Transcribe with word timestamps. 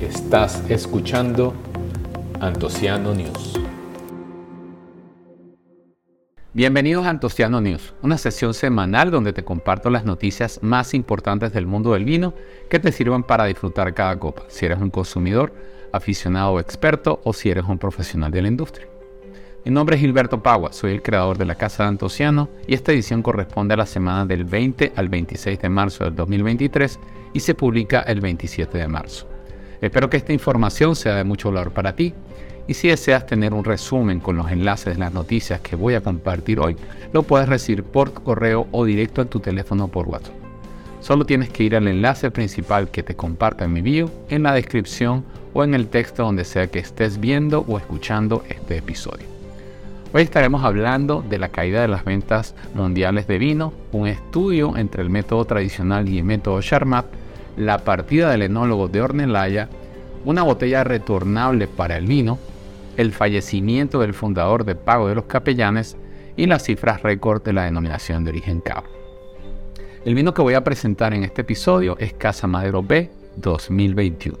Estás 0.00 0.62
escuchando 0.68 1.54
Antociano 2.40 3.14
News. 3.14 3.58
Bienvenidos 6.52 7.06
a 7.06 7.10
Antociano 7.10 7.60
News, 7.60 7.94
una 8.02 8.18
sesión 8.18 8.54
semanal 8.54 9.10
donde 9.10 9.32
te 9.32 9.44
comparto 9.44 9.90
las 9.90 10.04
noticias 10.04 10.62
más 10.62 10.94
importantes 10.94 11.52
del 11.52 11.66
mundo 11.66 11.92
del 11.92 12.04
vino 12.04 12.34
que 12.70 12.78
te 12.78 12.92
sirvan 12.92 13.24
para 13.24 13.44
disfrutar 13.44 13.94
cada 13.94 14.18
copa, 14.18 14.44
si 14.48 14.66
eres 14.66 14.78
un 14.80 14.90
consumidor, 14.90 15.52
aficionado 15.92 16.52
o 16.52 16.60
experto 16.60 17.20
o 17.24 17.32
si 17.32 17.50
eres 17.50 17.64
un 17.64 17.78
profesional 17.78 18.30
de 18.30 18.42
la 18.42 18.48
industria. 18.48 18.88
Mi 19.66 19.72
nombre 19.72 19.96
es 19.96 20.00
Gilberto 20.00 20.44
Pagua, 20.44 20.72
soy 20.72 20.92
el 20.92 21.02
creador 21.02 21.38
de 21.38 21.44
la 21.44 21.56
Casa 21.56 21.82
de 21.82 21.88
Antociano 21.88 22.48
y 22.68 22.74
esta 22.74 22.92
edición 22.92 23.20
corresponde 23.20 23.74
a 23.74 23.76
la 23.76 23.86
semana 23.86 24.24
del 24.24 24.44
20 24.44 24.92
al 24.94 25.08
26 25.08 25.58
de 25.58 25.68
marzo 25.68 26.04
del 26.04 26.14
2023 26.14 27.00
y 27.32 27.40
se 27.40 27.56
publica 27.56 28.02
el 28.02 28.20
27 28.20 28.78
de 28.78 28.86
marzo. 28.86 29.26
Espero 29.80 30.08
que 30.08 30.18
esta 30.18 30.32
información 30.32 30.94
sea 30.94 31.16
de 31.16 31.24
mucho 31.24 31.50
valor 31.50 31.72
para 31.72 31.96
ti 31.96 32.14
y 32.68 32.74
si 32.74 32.86
deseas 32.86 33.26
tener 33.26 33.52
un 33.52 33.64
resumen 33.64 34.20
con 34.20 34.36
los 34.36 34.52
enlaces 34.52 34.94
de 34.94 35.00
las 35.00 35.12
noticias 35.12 35.60
que 35.62 35.74
voy 35.74 35.94
a 35.94 36.00
compartir 36.00 36.60
hoy, 36.60 36.76
lo 37.12 37.24
puedes 37.24 37.48
recibir 37.48 37.82
por 37.82 38.12
correo 38.12 38.68
o 38.70 38.84
directo 38.84 39.20
en 39.20 39.26
tu 39.26 39.40
teléfono 39.40 39.88
por 39.88 40.06
WhatsApp. 40.06 40.36
Solo 41.00 41.26
tienes 41.26 41.48
que 41.48 41.64
ir 41.64 41.74
al 41.74 41.88
enlace 41.88 42.30
principal 42.30 42.88
que 42.92 43.02
te 43.02 43.16
comparto 43.16 43.64
en 43.64 43.72
mi 43.72 43.82
bio, 43.82 44.12
en 44.28 44.44
la 44.44 44.54
descripción 44.54 45.24
o 45.54 45.64
en 45.64 45.74
el 45.74 45.88
texto 45.88 46.22
donde 46.22 46.44
sea 46.44 46.68
que 46.68 46.78
estés 46.78 47.18
viendo 47.18 47.64
o 47.66 47.78
escuchando 47.78 48.44
este 48.48 48.76
episodio. 48.76 49.35
Hoy 50.16 50.22
estaremos 50.22 50.64
hablando 50.64 51.20
de 51.20 51.38
la 51.38 51.50
caída 51.50 51.82
de 51.82 51.88
las 51.88 52.02
ventas 52.02 52.54
mundiales 52.72 53.26
de 53.26 53.36
vino, 53.36 53.74
un 53.92 54.08
estudio 54.08 54.74
entre 54.78 55.02
el 55.02 55.10
método 55.10 55.44
tradicional 55.44 56.08
y 56.08 56.16
el 56.16 56.24
método 56.24 56.62
Charmat, 56.62 57.04
la 57.58 57.80
partida 57.80 58.30
del 58.30 58.40
enólogo 58.40 58.88
de 58.88 59.02
Ornelaya, 59.02 59.68
una 60.24 60.42
botella 60.42 60.84
retornable 60.84 61.68
para 61.68 61.98
el 61.98 62.06
vino, 62.06 62.38
el 62.96 63.12
fallecimiento 63.12 64.00
del 64.00 64.14
fundador 64.14 64.64
de 64.64 64.74
Pago 64.74 65.06
de 65.06 65.16
los 65.16 65.26
Capellanes 65.26 65.98
y 66.34 66.46
las 66.46 66.64
cifras 66.64 67.02
récord 67.02 67.42
de 67.42 67.52
la 67.52 67.64
denominación 67.64 68.24
de 68.24 68.30
origen 68.30 68.62
Cabo. 68.62 68.86
El 70.06 70.14
vino 70.14 70.32
que 70.32 70.40
voy 70.40 70.54
a 70.54 70.64
presentar 70.64 71.12
en 71.12 71.24
este 71.24 71.42
episodio 71.42 71.94
es 71.98 72.14
Casa 72.14 72.46
Madero 72.46 72.82
B 72.82 73.10
2021. 73.36 74.38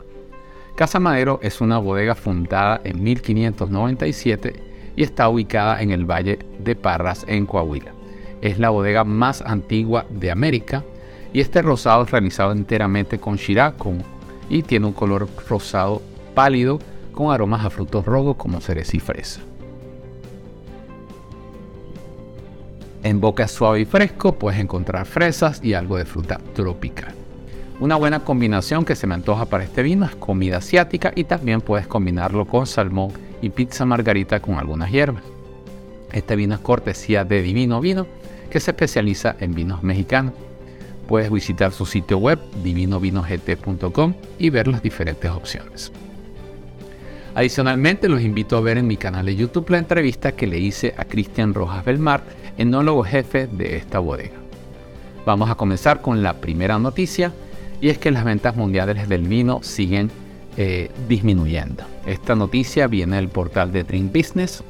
Casa 0.74 0.98
Madero 1.00 1.38
es 1.42 1.60
una 1.60 1.76
bodega 1.76 2.14
fundada 2.14 2.80
en 2.82 3.04
1597 3.04 4.65
y 4.96 5.02
está 5.02 5.28
ubicada 5.28 5.80
en 5.82 5.90
el 5.90 6.04
Valle 6.04 6.38
de 6.58 6.74
Parras, 6.74 7.24
en 7.28 7.46
Coahuila. 7.46 7.92
Es 8.40 8.58
la 8.58 8.70
bodega 8.70 9.04
más 9.04 9.42
antigua 9.42 10.06
de 10.10 10.30
América 10.30 10.82
y 11.32 11.40
este 11.40 11.62
rosado 11.62 12.04
es 12.04 12.10
realizado 12.10 12.52
enteramente 12.52 13.18
con 13.18 13.36
Shiraz 13.36 13.74
y 14.48 14.62
tiene 14.62 14.86
un 14.86 14.92
color 14.92 15.28
rosado 15.48 16.00
pálido 16.34 16.78
con 17.12 17.32
aromas 17.32 17.64
a 17.64 17.70
frutos 17.70 18.04
rojos 18.04 18.36
como 18.36 18.60
cereza 18.60 18.96
y 18.96 19.00
fresa. 19.00 19.40
En 23.02 23.20
boca 23.20 23.46
suave 23.46 23.80
y 23.80 23.84
fresco 23.84 24.32
puedes 24.32 24.58
encontrar 24.58 25.06
fresas 25.06 25.62
y 25.62 25.74
algo 25.74 25.96
de 25.96 26.04
fruta 26.04 26.40
tropical. 26.54 27.14
Una 27.78 27.96
buena 27.96 28.20
combinación 28.20 28.84
que 28.84 28.96
se 28.96 29.06
me 29.06 29.14
antoja 29.14 29.44
para 29.44 29.64
este 29.64 29.82
vino 29.82 30.06
es 30.06 30.16
comida 30.16 30.56
asiática 30.56 31.12
y 31.14 31.24
también 31.24 31.60
puedes 31.60 31.86
combinarlo 31.86 32.46
con 32.46 32.66
salmón 32.66 33.12
pizza 33.50 33.84
margarita 33.84 34.40
con 34.40 34.56
algunas 34.56 34.90
hierbas. 34.90 35.22
Este 36.12 36.36
vino 36.36 36.54
es 36.54 36.60
cortesía 36.60 37.24
de 37.24 37.42
Divino 37.42 37.80
Vino, 37.80 38.06
que 38.50 38.60
se 38.60 38.70
especializa 38.70 39.36
en 39.40 39.54
vinos 39.54 39.82
mexicanos. 39.82 40.34
Puedes 41.08 41.30
visitar 41.30 41.72
su 41.72 41.86
sitio 41.86 42.18
web 42.18 42.38
divinovinogT.com 42.62 44.14
y 44.38 44.50
ver 44.50 44.68
las 44.68 44.82
diferentes 44.82 45.30
opciones. 45.30 45.92
Adicionalmente, 47.34 48.08
los 48.08 48.22
invito 48.22 48.56
a 48.56 48.62
ver 48.62 48.78
en 48.78 48.86
mi 48.86 48.96
canal 48.96 49.26
de 49.26 49.36
YouTube 49.36 49.68
la 49.70 49.78
entrevista 49.78 50.32
que 50.32 50.46
le 50.46 50.58
hice 50.58 50.94
a 50.96 51.04
Cristian 51.04 51.52
Rojas 51.52 51.84
Belmar, 51.84 52.24
enólogo 52.56 53.04
jefe 53.04 53.46
de 53.46 53.76
esta 53.76 53.98
bodega. 53.98 54.36
Vamos 55.26 55.50
a 55.50 55.54
comenzar 55.54 56.00
con 56.00 56.22
la 56.22 56.40
primera 56.40 56.78
noticia 56.78 57.32
y 57.80 57.90
es 57.90 57.98
que 57.98 58.10
las 58.10 58.24
ventas 58.24 58.56
mundiales 58.56 59.08
del 59.08 59.28
vino 59.28 59.60
siguen 59.62 60.10
eh, 60.56 60.90
disminuyendo. 61.08 61.84
Esta 62.06 62.36
noticia 62.36 62.86
viene 62.86 63.16
del 63.16 63.28
portal 63.28 63.72
de 63.72 63.82
Drink 63.82 64.16
Business 64.16 64.62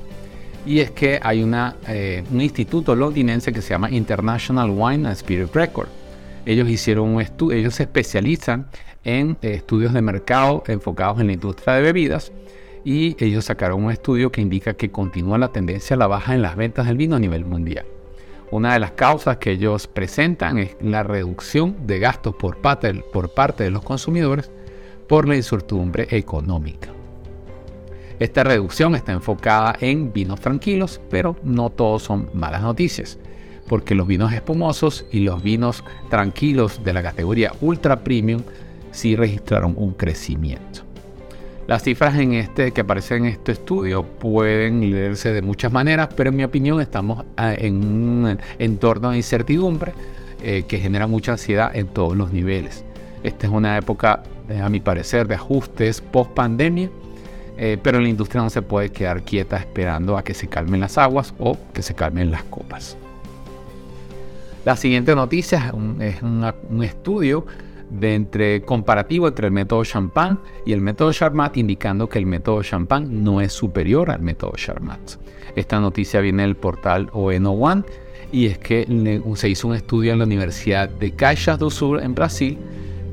y 0.65 0.81
es 0.81 0.91
que 0.91 1.21
hay 1.23 1.43
una, 1.43 1.77
eh, 1.87 2.25
un 2.33 2.41
instituto 2.41 2.95
londinense 2.97 3.53
que 3.53 3.61
se 3.61 3.71
llama 3.71 3.91
International 3.91 4.71
Wine 4.71 5.07
and 5.07 5.17
Spirit 5.17 5.55
Record. 5.55 5.89
Ellos 6.47 6.69
hicieron 6.69 7.21
ellos 7.21 7.75
se 7.75 7.83
especializan 7.83 8.67
en 9.05 9.37
eh, 9.43 9.53
estudios 9.53 9.93
de 9.93 10.01
mercado 10.01 10.65
enfocados 10.67 11.21
en 11.21 11.27
la 11.27 11.35
industria 11.35 11.75
de 11.75 11.83
bebidas 11.83 12.33
y 12.85 13.23
ellos 13.23 13.45
sacaron 13.45 13.85
un 13.85 13.93
estudio 13.93 14.33
que 14.33 14.41
indica 14.41 14.75
que 14.75 14.91
continúa 14.91 15.39
la 15.39 15.49
tendencia 15.49 15.95
a 15.95 15.99
la 15.99 16.07
baja 16.07 16.35
en 16.35 16.43
las 16.43 16.57
ventas 16.57 16.87
del 16.87 16.97
vino 16.97 17.17
a 17.17 17.21
nivel 17.21 17.45
mundial. 17.45 17.85
Una 18.51 18.73
de 18.73 18.79
las 18.79 18.93
causas 18.93 19.39
que 19.39 19.51
ellos 19.51 19.89
presentan 19.89 20.59
es 20.59 20.77
la 20.81 21.03
reducción 21.03 21.87
de 21.87 21.99
gastos 21.99 22.35
por 22.37 22.59
parte, 22.59 22.95
por 23.13 23.35
parte 23.35 23.65
de 23.65 23.71
los 23.71 23.83
consumidores 23.83 24.51
por 25.09 25.29
la 25.29 25.37
incertidumbre 25.37 26.07
económica. 26.11 26.96
Esta 28.19 28.45
reducción 28.45 28.95
está 28.95 29.13
enfocada 29.13 29.77
en 29.81 30.13
vinos 30.13 30.41
tranquilos, 30.41 31.01
pero 31.11 31.37
no 31.43 31.69
todos 31.69 32.03
son 32.03 32.31
malas 32.33 32.63
noticias, 32.63 33.19
porque 33.69 33.95
los 33.95 34.07
vinos 34.07 34.33
espumosos 34.33 35.05
y 35.13 35.21
los 35.21 35.43
vinos 35.43 35.85
tranquilos 36.09 36.83
de 36.83 36.95
la 36.95 37.03
categoría 37.03 37.53
ultra 37.61 38.01
premium 38.01 38.43
sí 38.91 39.17
registraron 39.17 39.75
un 39.77 39.93
crecimiento. 39.93 40.81
Las 41.67 41.83
cifras 41.83 42.17
en 42.17 42.33
este, 42.33 42.73
que 42.73 42.81
aparecen 42.81 43.27
en 43.27 43.33
este 43.33 43.53
estudio 43.53 44.05
pueden 44.05 44.91
leerse 44.91 45.33
de 45.33 45.43
muchas 45.43 45.73
maneras, 45.73 46.09
pero 46.17 46.31
en 46.31 46.37
mi 46.37 46.45
opinión 46.45 46.81
estamos 46.81 47.25
ah, 47.37 47.53
en 47.53 47.85
un 47.85 48.39
entorno 48.59 49.11
de 49.11 49.19
incertidumbre 49.19 49.93
eh, 50.43 50.65
que 50.67 50.79
genera 50.79 51.07
mucha 51.07 51.33
ansiedad 51.33 51.75
en 51.75 51.89
todos 51.89 52.17
los 52.17 52.33
niveles. 52.33 52.85
Esta 53.25 53.49
es 53.49 53.53
una 53.53 53.77
época, 53.77 54.23
eh, 54.49 54.61
a 54.61 54.69
mi 54.69 54.81
parecer, 54.81 55.27
de 55.27 55.35
ajustes 55.35 56.01
post 56.01 56.31
pandemia, 56.31 56.89
eh, 57.57 57.79
pero 57.83 58.01
la 58.01 58.09
industria 58.09 58.43
no 58.43 58.51
se 58.51 58.63
puede 58.63 58.91
quedar 58.91 59.23
quieta 59.23 59.57
esperando 59.57 60.17
a 60.19 60.23
que 60.23 60.35
se 60.35 60.49
calmen 60.49 60.81
las 60.81 60.99
aguas 60.99 61.35
o 61.39 61.57
que 61.73 61.83
se 61.83 61.95
calmen 61.95 62.31
las 62.31 62.45
copas. 62.45 62.97
La 64.67 64.77
siguiente 64.77 65.15
noticia 65.15 65.73
es 66.01 66.23
un, 66.23 66.83
estudio 66.83 67.47
de 67.89 68.17
entre 68.17 68.63
comparativo 68.63 69.29
entre 69.29 69.47
el 69.47 69.53
método 69.53 69.85
Champagne 69.85 70.39
y 70.67 70.73
el 70.73 70.81
método 70.81 71.13
Charmat, 71.13 71.57
indicando 71.57 72.09
que 72.09 72.19
el 72.19 72.27
método 72.27 72.63
Champagne 72.65 73.07
no 73.09 73.41
es 73.41 73.53
superior 73.53 74.11
al 74.11 74.23
método 74.23 74.53
Charmat. 74.57 74.99
Esta 75.55 75.79
noticia 75.79 76.21
viene 76.21 76.43
del 76.43 76.57
portal 76.57 77.09
ONO 77.13 77.53
One 77.53 77.85
y 78.33 78.47
es 78.47 78.59
que 78.59 78.87
se 79.37 79.49
hizo 79.49 79.69
un 79.69 79.77
estudio 79.77 80.13
en 80.13 80.19
la 80.19 80.25
Universidad 80.25 80.89
de 80.89 81.13
Caixas 81.13 81.61
do 81.61 81.71
Sul 81.71 82.01
en 82.01 82.15
Brasil 82.17 82.59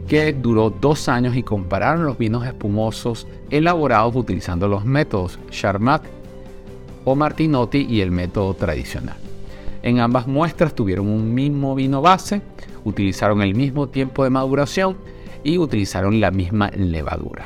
que 0.07 0.33
duró 0.33 0.69
dos 0.69 1.07
años 1.09 1.35
y 1.35 1.43
compararon 1.43 2.05
los 2.05 2.17
vinos 2.17 2.45
espumosos 2.45 3.27
elaborados 3.49 4.15
utilizando 4.15 4.67
los 4.67 4.85
métodos 4.85 5.39
Charmat 5.49 6.03
o 7.05 7.15
Martinotti 7.15 7.85
y 7.89 8.01
el 8.01 8.11
método 8.11 8.53
tradicional. 8.53 9.17
En 9.81 9.99
ambas 9.99 10.27
muestras 10.27 10.73
tuvieron 10.73 11.07
un 11.07 11.33
mismo 11.33 11.75
vino 11.75 12.01
base, 12.01 12.41
utilizaron 12.85 13.41
el 13.41 13.55
mismo 13.55 13.87
tiempo 13.87 14.23
de 14.23 14.29
maduración 14.29 14.97
y 15.43 15.57
utilizaron 15.57 16.21
la 16.21 16.31
misma 16.31 16.69
levadura. 16.69 17.45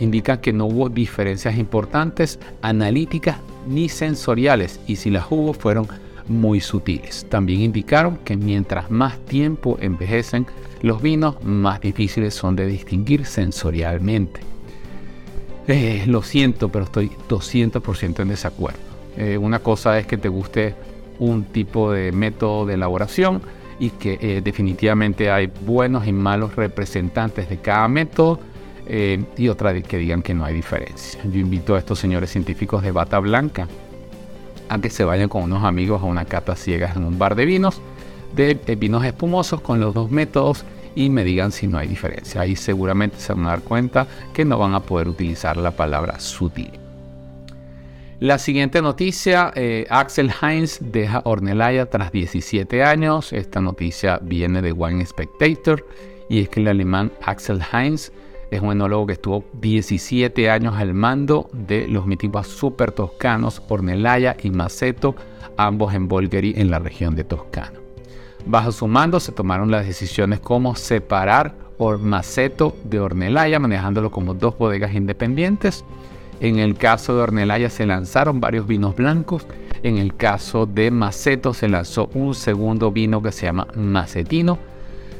Indican 0.00 0.38
que 0.38 0.52
no 0.52 0.66
hubo 0.66 0.88
diferencias 0.88 1.56
importantes 1.56 2.38
analíticas 2.62 3.38
ni 3.68 3.88
sensoriales 3.88 4.80
y 4.86 4.96
si 4.96 5.10
las 5.10 5.26
hubo 5.30 5.52
fueron 5.52 5.86
muy 6.28 6.60
sutiles. 6.60 7.26
También 7.28 7.60
indicaron 7.60 8.18
que 8.24 8.36
mientras 8.36 8.90
más 8.90 9.18
tiempo 9.26 9.78
envejecen 9.80 10.46
los 10.82 11.00
vinos, 11.00 11.42
más 11.42 11.80
difíciles 11.80 12.34
son 12.34 12.56
de 12.56 12.66
distinguir 12.66 13.24
sensorialmente. 13.24 14.40
Eh, 15.66 16.04
lo 16.06 16.22
siento, 16.22 16.68
pero 16.68 16.84
estoy 16.84 17.10
200% 17.28 18.20
en 18.20 18.28
desacuerdo. 18.28 18.78
Eh, 19.16 19.38
una 19.38 19.60
cosa 19.60 19.98
es 19.98 20.06
que 20.06 20.18
te 20.18 20.28
guste 20.28 20.74
un 21.18 21.44
tipo 21.44 21.92
de 21.92 22.12
método 22.12 22.66
de 22.66 22.74
elaboración 22.74 23.40
y 23.78 23.90
que 23.90 24.18
eh, 24.20 24.40
definitivamente 24.44 25.30
hay 25.30 25.50
buenos 25.64 26.06
y 26.06 26.12
malos 26.12 26.54
representantes 26.54 27.48
de 27.48 27.58
cada 27.58 27.88
método 27.88 28.40
y 28.86 29.48
otra 29.48 29.80
que 29.80 29.96
digan 29.96 30.20
que 30.20 30.34
no 30.34 30.44
hay 30.44 30.54
diferencia. 30.54 31.18
Yo 31.24 31.40
invito 31.40 31.74
a 31.74 31.78
estos 31.78 31.98
señores 31.98 32.28
científicos 32.28 32.82
de 32.82 32.92
bata 32.92 33.18
blanca 33.18 33.66
a 34.68 34.80
que 34.80 34.90
se 34.90 35.04
vayan 35.04 35.28
con 35.28 35.42
unos 35.42 35.64
amigos 35.64 36.02
a 36.02 36.06
una 36.06 36.24
cata 36.24 36.56
ciegas 36.56 36.96
en 36.96 37.04
un 37.04 37.18
bar 37.18 37.34
de 37.34 37.44
vinos, 37.44 37.80
de, 38.34 38.54
vinos 38.76 39.04
espumosos 39.04 39.60
con 39.60 39.80
los 39.80 39.94
dos 39.94 40.10
métodos 40.10 40.64
y 40.94 41.10
me 41.10 41.24
digan 41.24 41.52
si 41.52 41.66
no 41.66 41.78
hay 41.78 41.88
diferencia. 41.88 42.40
Ahí 42.40 42.56
seguramente 42.56 43.18
se 43.18 43.32
van 43.32 43.46
a 43.46 43.50
dar 43.50 43.60
cuenta 43.60 44.06
que 44.32 44.44
no 44.44 44.58
van 44.58 44.74
a 44.74 44.80
poder 44.80 45.08
utilizar 45.08 45.56
la 45.56 45.72
palabra 45.72 46.20
sutil. 46.20 46.70
La 48.20 48.38
siguiente 48.38 48.80
noticia, 48.80 49.52
eh, 49.54 49.86
Axel 49.90 50.30
Heinz 50.40 50.78
deja 50.80 51.20
Ornelaya 51.24 51.86
tras 51.86 52.12
17 52.12 52.82
años. 52.82 53.32
Esta 53.32 53.60
noticia 53.60 54.18
viene 54.22 54.62
de 54.62 54.72
Wine 54.72 55.04
Spectator 55.04 55.86
y 56.28 56.40
es 56.40 56.48
que 56.48 56.60
el 56.60 56.68
alemán 56.68 57.12
Axel 57.22 57.60
Heinz 57.72 58.12
es 58.56 58.62
un 58.62 58.72
enólogo 58.72 59.06
que 59.06 59.14
estuvo 59.14 59.44
17 59.60 60.50
años 60.50 60.74
al 60.76 60.94
mando 60.94 61.48
de 61.52 61.88
los 61.88 62.06
mitivas 62.06 62.46
super 62.46 62.92
toscanos 62.92 63.62
Ornelaya 63.68 64.36
y 64.42 64.50
Maceto, 64.50 65.14
ambos 65.56 65.94
en 65.94 66.08
Bolgheri 66.08 66.54
en 66.56 66.70
la 66.70 66.78
región 66.78 67.14
de 67.14 67.24
Toscana. 67.24 67.78
Bajo 68.46 68.72
su 68.72 68.86
mando 68.86 69.20
se 69.20 69.32
tomaron 69.32 69.70
las 69.70 69.86
decisiones 69.86 70.40
como 70.40 70.76
separar 70.76 71.54
Maceto 72.00 72.76
de 72.84 73.00
Ornelaya, 73.00 73.58
manejándolo 73.58 74.10
como 74.10 74.34
dos 74.34 74.56
bodegas 74.56 74.94
independientes. 74.94 75.84
En 76.40 76.58
el 76.58 76.76
caso 76.76 77.16
de 77.16 77.22
Ornelaya 77.22 77.68
se 77.68 77.86
lanzaron 77.86 78.40
varios 78.40 78.66
vinos 78.66 78.96
blancos. 78.96 79.46
En 79.82 79.98
el 79.98 80.14
caso 80.14 80.66
de 80.66 80.90
Maceto 80.90 81.52
se 81.52 81.68
lanzó 81.68 82.08
un 82.14 82.34
segundo 82.34 82.90
vino 82.90 83.22
que 83.22 83.32
se 83.32 83.46
llama 83.46 83.66
Macetino 83.74 84.58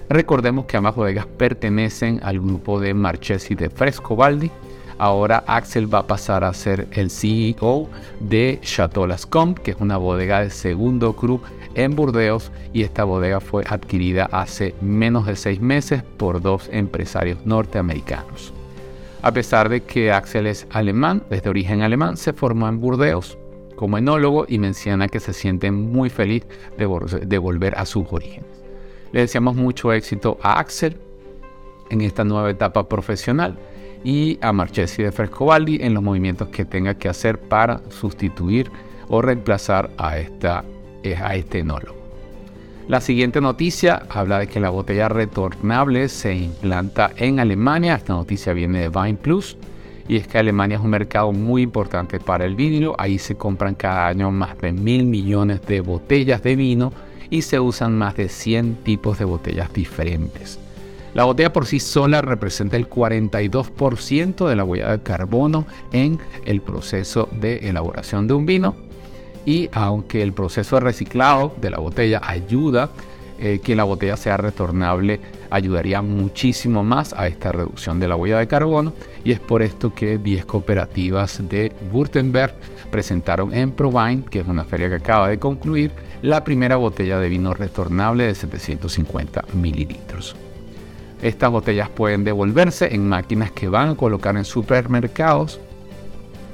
Recordemos 0.08 0.66
que 0.66 0.76
ambas 0.76 0.94
bodegas 0.94 1.26
pertenecen 1.26 2.20
al 2.22 2.38
grupo 2.40 2.78
de 2.78 2.92
Marchesi 2.92 3.54
de 3.54 3.70
Frescobaldi. 3.70 4.50
Ahora 4.98 5.42
Axel 5.46 5.92
va 5.92 6.00
a 6.00 6.06
pasar 6.06 6.44
a 6.44 6.52
ser 6.52 6.86
el 6.92 7.10
CEO 7.10 7.88
de 8.20 8.60
Chateau 8.62 9.06
Lascombe, 9.06 9.60
que 9.62 9.72
es 9.72 9.76
una 9.80 9.96
bodega 9.96 10.40
de 10.40 10.50
segundo 10.50 11.14
cru 11.14 11.40
en 11.74 11.96
Burdeos 11.96 12.52
y 12.72 12.82
esta 12.82 13.02
bodega 13.02 13.40
fue 13.40 13.64
adquirida 13.66 14.28
hace 14.30 14.74
menos 14.80 15.26
de 15.26 15.34
seis 15.34 15.60
meses 15.60 16.02
por 16.16 16.40
dos 16.40 16.68
empresarios 16.70 17.44
norteamericanos. 17.44 18.52
A 19.22 19.32
pesar 19.32 19.68
de 19.68 19.82
que 19.82 20.12
Axel 20.12 20.46
es 20.46 20.66
alemán, 20.70 21.24
desde 21.30 21.48
origen 21.48 21.82
alemán, 21.82 22.16
se 22.16 22.32
formó 22.32 22.68
en 22.68 22.78
Burdeos 22.78 23.38
como 23.74 23.98
enólogo 23.98 24.44
y 24.48 24.58
menciona 24.58 25.08
que 25.08 25.18
se 25.18 25.32
siente 25.32 25.72
muy 25.72 26.10
feliz 26.10 26.46
de 26.76 27.38
volver 27.38 27.76
a 27.76 27.86
sus 27.86 28.06
orígenes. 28.10 28.63
Le 29.14 29.20
deseamos 29.20 29.54
mucho 29.54 29.92
éxito 29.92 30.40
a 30.42 30.58
Axel 30.58 30.96
en 31.88 32.00
esta 32.00 32.24
nueva 32.24 32.50
etapa 32.50 32.88
profesional 32.88 33.56
y 34.02 34.40
a 34.40 34.52
Marchesi 34.52 35.04
de 35.04 35.12
Frescobaldi 35.12 35.78
en 35.80 35.94
los 35.94 36.02
movimientos 36.02 36.48
que 36.48 36.64
tenga 36.64 36.94
que 36.94 37.08
hacer 37.08 37.38
para 37.38 37.80
sustituir 37.90 38.72
o 39.06 39.22
reemplazar 39.22 39.90
a, 39.98 40.18
esta, 40.18 40.64
eh, 41.04 41.14
a 41.14 41.36
este 41.36 41.60
enólogo. 41.60 41.94
La 42.88 43.00
siguiente 43.00 43.40
noticia 43.40 44.02
habla 44.10 44.40
de 44.40 44.48
que 44.48 44.58
la 44.58 44.70
botella 44.70 45.08
retornable 45.08 46.08
se 46.08 46.34
implanta 46.34 47.12
en 47.16 47.38
Alemania. 47.38 47.94
Esta 47.94 48.14
noticia 48.14 48.52
viene 48.52 48.80
de 48.80 48.88
Vine 48.88 49.14
Plus 49.14 49.56
y 50.08 50.16
es 50.16 50.26
que 50.26 50.38
Alemania 50.38 50.78
es 50.78 50.82
un 50.82 50.90
mercado 50.90 51.30
muy 51.30 51.62
importante 51.62 52.18
para 52.18 52.46
el 52.46 52.56
vino. 52.56 52.96
Ahí 52.98 53.20
se 53.20 53.36
compran 53.36 53.76
cada 53.76 54.08
año 54.08 54.32
más 54.32 54.58
de 54.58 54.72
mil 54.72 55.04
millones 55.04 55.64
de 55.68 55.82
botellas 55.82 56.42
de 56.42 56.56
vino 56.56 56.92
y 57.30 57.42
se 57.42 57.60
usan 57.60 57.96
más 57.96 58.16
de 58.16 58.28
100 58.28 58.76
tipos 58.84 59.18
de 59.18 59.24
botellas 59.24 59.72
diferentes. 59.72 60.58
La 61.14 61.24
botella 61.24 61.52
por 61.52 61.66
sí 61.66 61.78
sola 61.78 62.22
representa 62.22 62.76
el 62.76 62.88
42% 62.88 64.48
de 64.48 64.56
la 64.56 64.64
huella 64.64 64.90
de 64.90 65.02
carbono 65.02 65.64
en 65.92 66.18
el 66.44 66.60
proceso 66.60 67.28
de 67.30 67.68
elaboración 67.68 68.26
de 68.26 68.34
un 68.34 68.46
vino 68.46 68.74
y 69.46 69.68
aunque 69.72 70.22
el 70.22 70.32
proceso 70.32 70.76
de 70.76 70.80
reciclado 70.80 71.54
de 71.60 71.70
la 71.70 71.78
botella 71.78 72.20
ayuda 72.24 72.90
eh, 73.38 73.60
que 73.62 73.74
la 73.74 73.84
botella 73.84 74.16
sea 74.16 74.36
retornable, 74.36 75.20
ayudaría 75.50 76.02
muchísimo 76.02 76.84
más 76.84 77.12
a 77.12 77.26
esta 77.26 77.50
reducción 77.50 77.98
de 77.98 78.06
la 78.06 78.16
huella 78.16 78.38
de 78.38 78.46
carbono 78.46 78.92
y 79.24 79.32
es 79.32 79.40
por 79.40 79.62
esto 79.62 79.92
que 79.92 80.18
10 80.18 80.46
cooperativas 80.46 81.42
de 81.48 81.72
Württemberg 81.92 82.54
presentaron 82.92 83.52
en 83.52 83.72
Provine, 83.72 84.24
que 84.30 84.40
es 84.40 84.46
una 84.46 84.64
feria 84.64 84.88
que 84.88 84.96
acaba 84.96 85.28
de 85.28 85.38
concluir, 85.38 85.90
la 86.24 86.42
primera 86.42 86.76
botella 86.76 87.18
de 87.18 87.28
vino 87.28 87.52
retornable 87.52 88.24
de 88.24 88.34
750 88.34 89.44
mililitros. 89.52 90.34
Estas 91.20 91.50
botellas 91.50 91.90
pueden 91.90 92.24
devolverse 92.24 92.94
en 92.94 93.06
máquinas 93.06 93.50
que 93.50 93.68
van 93.68 93.90
a 93.90 93.94
colocar 93.94 94.34
en 94.38 94.46
supermercados 94.46 95.60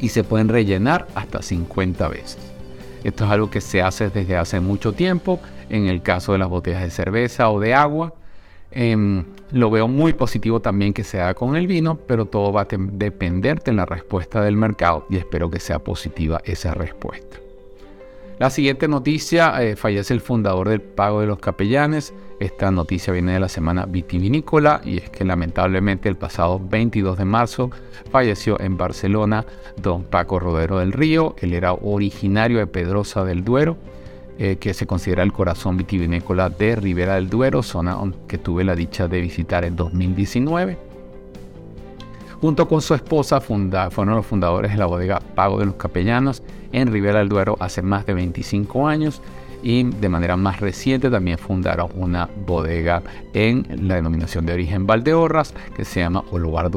y 0.01 0.09
se 0.09 0.25
pueden 0.25 0.49
rellenar 0.49 1.07
hasta 1.15 1.41
50 1.41 2.09
veces. 2.09 2.39
Esto 3.05 3.25
es 3.25 3.31
algo 3.31 3.49
que 3.49 3.61
se 3.61 3.81
hace 3.81 4.11
desde 4.11 4.37
hace 4.37 4.59
mucho 4.59 4.93
tiempo 4.93 5.39
en 5.69 5.87
el 5.87 6.03
caso 6.03 6.33
de 6.33 6.39
las 6.39 6.49
botellas 6.49 6.83
de 6.83 6.91
cerveza 6.91 7.49
o 7.49 7.61
de 7.61 7.73
agua. 7.73 8.13
Em, 8.73 9.25
lo 9.53 9.71
veo 9.71 9.87
muy 9.87 10.15
positivo 10.15 10.59
también 10.59 10.93
que 10.93 11.05
se 11.05 11.21
haga 11.21 11.35
con 11.35 11.55
el 11.55 11.69
vino, 11.69 11.95
pero 11.95 12.27
todo 12.27 12.53
va 12.53 12.63
a 12.63 12.69
depender 12.71 13.63
de 13.63 13.73
la 13.73 13.87
respuesta 13.87 14.43
del 14.43 14.57
mercado 14.57 15.07
y 15.09 15.17
espero 15.17 15.49
que 15.49 15.61
sea 15.61 15.79
positiva 15.79 16.41
esa 16.45 16.75
respuesta. 16.75 17.39
La 18.41 18.49
siguiente 18.49 18.89
noticia, 18.89 19.63
eh, 19.63 19.77
fallece 19.77 20.15
el 20.15 20.23
fundador 20.23 20.71
del 20.71 20.81
Pago 20.81 21.21
de 21.21 21.27
los 21.27 21.41
Capellanes. 21.41 22.15
Esta 22.39 22.71
noticia 22.71 23.13
viene 23.13 23.35
de 23.35 23.41
la 23.41 23.51
semana 23.51 23.85
vitivinícola 23.85 24.81
y 24.83 24.97
es 24.97 25.11
que 25.11 25.27
lamentablemente 25.27 26.09
el 26.09 26.17
pasado 26.17 26.59
22 26.59 27.19
de 27.19 27.27
marzo 27.27 27.71
falleció 28.11 28.59
en 28.59 28.79
Barcelona 28.79 29.45
don 29.77 30.05
Paco 30.05 30.41
Rodero 30.41 30.79
del 30.79 30.93
Río. 30.93 31.37
Él 31.39 31.53
era 31.53 31.75
originario 31.75 32.61
de 32.61 32.67
Pedrosa 32.67 33.27
del 33.27 33.45
Duero, 33.45 33.77
eh, 34.39 34.57
que 34.57 34.73
se 34.73 34.87
considera 34.87 35.23
el 35.23 35.35
corazón 35.35 35.77
vitivinícola 35.77 36.49
de 36.49 36.77
Ribera 36.77 37.17
del 37.17 37.29
Duero, 37.29 37.63
zona 37.63 37.99
que 38.27 38.39
tuve 38.39 38.65
la 38.65 38.75
dicha 38.75 39.07
de 39.07 39.21
visitar 39.21 39.67
en 39.67 39.77
2019. 39.77 40.90
Junto 42.41 42.67
con 42.67 42.81
su 42.81 42.95
esposa 42.95 43.41
fueron 43.41 44.15
los 44.15 44.27
fundadores 44.27 44.73
de 44.73 44.79
la 44.79 44.87
bodega 44.87 45.21
Pago 45.35 45.59
de 45.59 45.67
los 45.67 45.75
Capellanos 45.75 46.43
en 46.73 46.91
Ribera 46.91 47.19
del 47.19 47.29
Duero 47.29 47.57
hace 47.61 47.83
más 47.83 48.07
de 48.07 48.15
25 48.15 48.89
años 48.89 49.21
y 49.63 49.85
de 49.85 50.09
manera 50.09 50.37
más 50.37 50.61
reciente 50.61 51.11
también 51.11 51.37
fundaron 51.37 51.91
una 51.95 52.29
bodega 52.47 53.03
en 53.35 53.67
la 53.87 53.97
denominación 53.97 54.47
de 54.47 54.55
origen 54.55 54.87
Valdeorras 54.87 55.53
que 55.77 55.85
se 55.85 56.01
llama 56.01 56.25
Olubar 56.31 56.71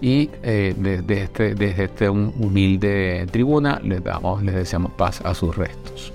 y 0.00 0.30
eh, 0.42 0.74
desde, 0.76 1.22
este, 1.22 1.54
desde 1.54 1.84
este 1.84 2.08
humilde 2.08 3.26
tribuna 3.30 3.80
les, 3.82 4.02
damos, 4.02 4.42
les 4.42 4.54
deseamos 4.54 4.92
paz 4.92 5.20
a 5.24 5.34
sus 5.34 5.56
restos. 5.56 6.12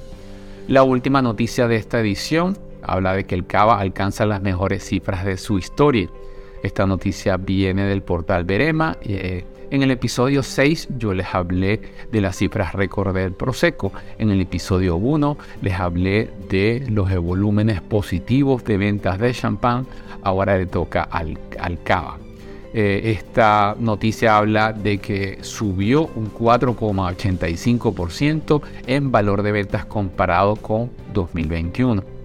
La 0.67 0.83
última 0.83 1.21
noticia 1.21 1.67
de 1.69 1.77
esta 1.77 1.99
edición 1.99 2.57
habla 2.83 3.13
de 3.13 3.25
que 3.25 3.35
el 3.35 3.45
Cava 3.45 3.79
alcanza 3.79 4.25
las 4.25 4.41
mejores 4.41 4.83
cifras 4.83 5.23
de 5.23 5.37
su 5.37 5.57
historia. 5.57 6.09
Esta 6.63 6.85
noticia 6.85 7.37
viene 7.37 7.85
del 7.85 8.01
portal 8.01 8.43
Verema. 8.43 8.97
Eh, 9.01 9.45
en 9.69 9.83
el 9.83 9.91
episodio 9.91 10.43
6 10.43 10.87
yo 10.97 11.13
les 11.13 11.35
hablé 11.35 11.81
de 12.09 12.21
las 12.21 12.37
cifras 12.37 12.71
récord 12.73 13.13
del 13.13 13.33
Prosecco. 13.33 13.91
En 14.17 14.31
el 14.31 14.39
episodio 14.39 14.95
1 14.95 15.37
les 15.61 15.73
hablé 15.73 16.29
de 16.49 16.87
los 16.89 17.13
volúmenes 17.17 17.81
positivos 17.81 18.63
de 18.63 18.77
ventas 18.77 19.19
de 19.19 19.33
champán. 19.33 19.85
Ahora 20.23 20.57
le 20.57 20.67
toca 20.67 21.03
al, 21.03 21.37
cava. 21.83 22.17
Eh, 22.73 23.17
esta 23.17 23.75
noticia 23.77 24.37
habla 24.37 24.71
de 24.71 24.99
que 24.99 25.39
subió 25.41 26.09
un 26.15 26.33
4,85% 26.33 28.61
en 28.87 29.11
valor 29.11 29.43
de 29.43 29.51
ventas 29.51 29.83
comparado 29.85 30.55
con 30.55 30.91
2021. 31.13 32.16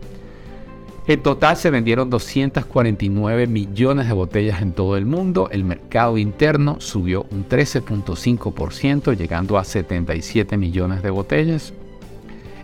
En 1.04 1.21
total 1.21 1.56
se 1.56 1.71
vendieron 1.71 2.11
249 2.11 3.49
millones 3.49 4.06
de 4.06 4.12
botellas 4.12 4.62
en 4.62 4.73
todo 4.73 4.97
el 4.97 5.04
mundo. 5.04 5.49
El 5.50 5.64
mercado 5.64 6.16
interno 6.16 6.80
subió 6.80 7.26
un 7.32 7.49
13.5%, 7.49 9.16
llegando 9.16 9.59
a 9.59 9.64
77 9.64 10.56
millones 10.56 11.02
de 11.02 11.11
botellas. 11.11 11.73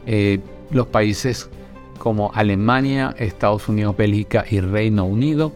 Eh, 0.07 0.39
los 0.71 0.87
países 0.87 1.51
como 1.99 2.31
Alemania, 2.33 3.13
Estados 3.19 3.69
Unidos, 3.69 3.97
Bélgica 3.97 4.45
y 4.49 4.61
Reino 4.61 5.05
Unido 5.05 5.53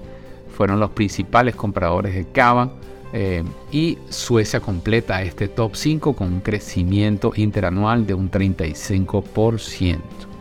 fueron 0.57 0.81
los 0.81 0.91
principales 0.91 1.55
compradores 1.55 2.17
de 2.17 2.25
cava. 2.25 2.73
Eh, 3.15 3.45
y 3.71 3.99
Suecia 4.09 4.59
completa 4.59 5.23
este 5.23 5.47
top 5.47 5.77
5 5.77 6.15
con 6.15 6.33
un 6.33 6.41
crecimiento 6.41 7.33
interanual 7.37 8.07
de 8.07 8.15
un 8.15 8.31
35%. 8.31 10.32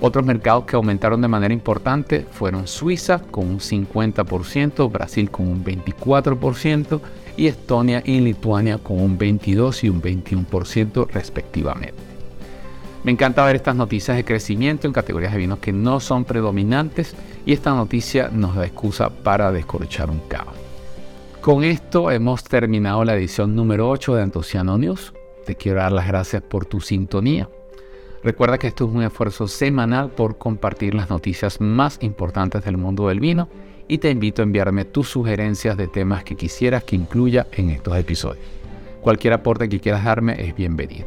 Otros 0.00 0.24
mercados 0.24 0.64
que 0.64 0.76
aumentaron 0.76 1.20
de 1.20 1.28
manera 1.28 1.54
importante 1.54 2.26
fueron 2.30 2.66
Suiza 2.66 3.20
con 3.30 3.46
un 3.46 3.58
50%, 3.60 4.90
Brasil 4.90 5.30
con 5.30 5.48
un 5.48 5.64
24% 5.64 7.00
y 7.36 7.46
Estonia 7.46 8.02
y 8.04 8.20
Lituania 8.20 8.78
con 8.78 9.00
un 9.00 9.16
22 9.16 9.84
y 9.84 9.88
un 9.88 10.02
21% 10.02 11.08
respectivamente. 11.08 11.94
Me 13.04 13.12
encanta 13.12 13.44
ver 13.44 13.56
estas 13.56 13.76
noticias 13.76 14.16
de 14.16 14.24
crecimiento 14.24 14.86
en 14.86 14.92
categorías 14.92 15.32
de 15.32 15.38
vinos 15.38 15.58
que 15.58 15.72
no 15.72 16.00
son 16.00 16.24
predominantes 16.24 17.14
y 17.44 17.52
esta 17.52 17.74
noticia 17.74 18.30
nos 18.32 18.56
da 18.56 18.64
excusa 18.64 19.10
para 19.10 19.52
descorchar 19.52 20.10
un 20.10 20.20
cabo. 20.20 20.52
Con 21.42 21.64
esto 21.64 22.10
hemos 22.10 22.42
terminado 22.44 23.04
la 23.04 23.14
edición 23.14 23.54
número 23.54 23.90
8 23.90 24.14
de 24.14 24.22
Antociano 24.22 24.78
News. 24.78 25.12
Te 25.44 25.54
quiero 25.54 25.80
dar 25.80 25.92
las 25.92 26.08
gracias 26.08 26.42
por 26.42 26.64
tu 26.64 26.80
sintonía. 26.80 27.50
Recuerda 28.24 28.56
que 28.56 28.68
esto 28.68 28.86
es 28.86 28.90
un 28.90 29.02
esfuerzo 29.02 29.46
semanal 29.46 30.08
por 30.08 30.38
compartir 30.38 30.94
las 30.94 31.10
noticias 31.10 31.60
más 31.60 31.98
importantes 32.00 32.64
del 32.64 32.78
mundo 32.78 33.08
del 33.08 33.20
vino 33.20 33.50
y 33.86 33.98
te 33.98 34.10
invito 34.10 34.40
a 34.40 34.44
enviarme 34.44 34.86
tus 34.86 35.10
sugerencias 35.10 35.76
de 35.76 35.88
temas 35.88 36.24
que 36.24 36.34
quisieras 36.34 36.84
que 36.84 36.96
incluya 36.96 37.46
en 37.52 37.68
estos 37.68 37.94
episodios. 37.98 38.42
Cualquier 39.02 39.34
aporte 39.34 39.68
que 39.68 39.78
quieras 39.78 40.04
darme 40.04 40.42
es 40.42 40.56
bienvenido. 40.56 41.04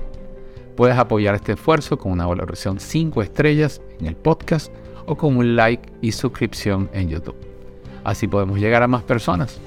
Puedes 0.75 0.95
apoyar 0.95 1.33
este 1.33 1.53
esfuerzo 1.53 1.97
con 1.97 2.12
una 2.12 2.27
valoración 2.27 2.79
5 2.79 3.24
estrellas 3.24 3.81
en 4.00 4.05
el 4.05 4.15
podcast 4.15 4.71
o 5.07 5.17
con 5.17 5.38
un 5.38 5.55
like 5.55 5.89
y 6.03 6.12
suscripción 6.12 6.88
en 6.93 7.09
YouTube. 7.09 7.36
Así 8.03 8.27
podemos 8.27 8.59
llegar 8.59 8.83
a 8.83 8.88
más 8.88 9.01
personas. 9.01 9.59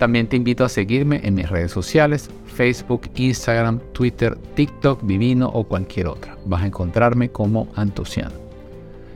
También 0.00 0.28
te 0.28 0.36
invito 0.36 0.64
a 0.64 0.70
seguirme 0.70 1.20
en 1.24 1.34
mis 1.34 1.50
redes 1.50 1.72
sociales, 1.72 2.30
Facebook, 2.46 3.10
Instagram, 3.16 3.80
Twitter, 3.92 4.34
TikTok, 4.54 5.02
Divino 5.02 5.46
o 5.46 5.64
cualquier 5.64 6.06
otra. 6.06 6.38
Vas 6.46 6.62
a 6.62 6.68
encontrarme 6.68 7.28
como 7.28 7.68
Antociano. 7.76 8.32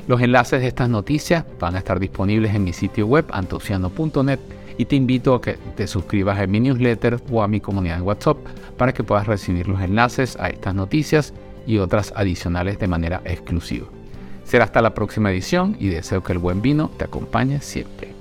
Los 0.06 0.20
enlaces 0.20 0.60
de 0.60 0.68
estas 0.68 0.90
noticias 0.90 1.46
van 1.58 1.74
a 1.74 1.78
estar 1.78 1.98
disponibles 1.98 2.54
en 2.54 2.64
mi 2.64 2.74
sitio 2.74 3.06
web 3.06 3.24
antociano.net 3.30 4.40
y 4.76 4.84
te 4.84 4.94
invito 4.94 5.34
a 5.34 5.40
que 5.40 5.54
te 5.74 5.86
suscribas 5.86 6.38
a 6.38 6.46
mi 6.46 6.60
newsletter 6.60 7.18
o 7.32 7.42
a 7.42 7.48
mi 7.48 7.60
comunidad 7.60 7.96
en 7.96 8.02
WhatsApp 8.02 8.36
para 8.76 8.92
que 8.92 9.04
puedas 9.04 9.26
recibir 9.26 9.66
los 9.66 9.80
enlaces 9.80 10.36
a 10.38 10.50
estas 10.50 10.74
noticias 10.74 11.32
y 11.66 11.78
otras 11.78 12.12
adicionales 12.14 12.78
de 12.78 12.88
manera 12.88 13.22
exclusiva. 13.24 13.86
Será 14.44 14.64
hasta 14.64 14.82
la 14.82 14.92
próxima 14.92 15.32
edición 15.32 15.78
y 15.80 15.88
deseo 15.88 16.22
que 16.22 16.34
el 16.34 16.38
buen 16.40 16.60
vino 16.60 16.90
te 16.98 17.04
acompañe 17.04 17.62
siempre. 17.62 18.13